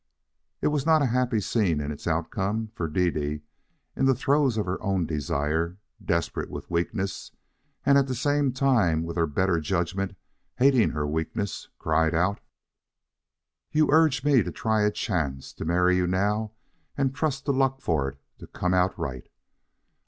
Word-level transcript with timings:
It 0.61 0.69
was 0.69 0.83
not 0.83 1.03
a 1.03 1.13
happy 1.13 1.39
scene 1.39 1.79
in 1.79 1.91
its 1.91 2.07
outcome, 2.07 2.71
for 2.73 2.87
Dede, 2.87 3.43
in 3.95 4.05
the 4.05 4.15
throes 4.15 4.57
of 4.57 4.65
her 4.65 4.81
own 4.81 5.05
desire, 5.05 5.77
desperate 6.03 6.49
with 6.49 6.71
weakness 6.71 7.31
and 7.85 7.99
at 7.99 8.07
the 8.07 8.15
same 8.15 8.51
time 8.51 9.03
with 9.03 9.15
her 9.15 9.27
better 9.27 9.59
judgment 9.59 10.15
hating 10.55 10.89
her 10.89 11.05
weakness 11.05 11.69
cried 11.77 12.15
out: 12.15 12.39
"You 13.71 13.91
urge 13.91 14.23
me 14.23 14.41
to 14.41 14.51
try 14.51 14.81
a 14.81 14.89
chance, 14.89 15.53
to 15.53 15.65
marry 15.65 15.97
you 15.97 16.07
now 16.07 16.53
and 16.97 17.13
trust 17.13 17.45
to 17.45 17.51
luck 17.51 17.79
for 17.79 18.09
it 18.09 18.17
to 18.39 18.47
come 18.47 18.73
out 18.73 18.97
right. 18.97 19.29